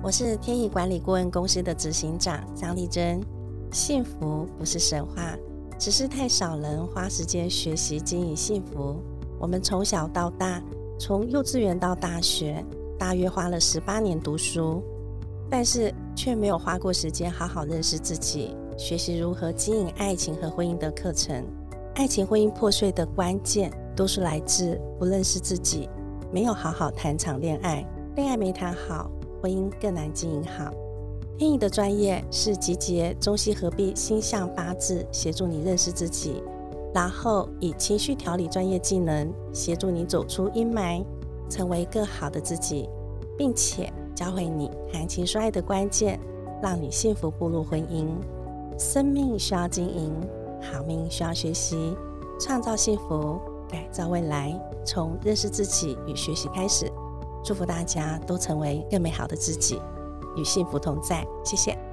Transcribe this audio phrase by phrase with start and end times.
[0.00, 3.20] 我是天意管理顾问公司的执行长张丽珍。
[3.72, 5.36] 幸福不是神话，
[5.76, 8.96] 只是太少人花时间学习经营幸福。
[9.40, 10.62] 我们从小到大，
[11.00, 12.64] 从幼稚园到大学，
[12.96, 14.80] 大约花了十八年读书，
[15.50, 21.44] 但是却没有花过时间好好认识自己，学习如何经营爱情和婚姻的课程。
[21.96, 25.90] 爱情婚姻破碎的关键，多数来自不认识自己，
[26.32, 27.84] 没有好好谈场恋爱，
[28.14, 29.10] 恋爱没谈好，
[29.40, 30.72] 婚姻更难经营好。
[31.36, 36.42] 天意的专业是集结中西合璧星象八字，协助你认识自己，
[36.92, 41.04] 然后以情绪调理专业技能，协助你走出阴霾，
[41.48, 42.88] 成为更好的自己，
[43.36, 46.18] 并且教会你谈情说爱的关键，
[46.60, 48.08] 让你幸福步入婚姻。
[48.78, 50.12] 生命需要经营。
[50.60, 51.96] 好命需要学习，
[52.40, 56.90] 创造幸福，改造未来，从认识自己与学习开始。
[57.44, 59.80] 祝福大家都成为更美好的自己，
[60.36, 61.26] 与幸福同在。
[61.44, 61.87] 谢谢。